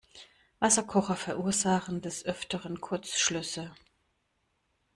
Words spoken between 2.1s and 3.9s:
Öfteren Kurzschlüsse.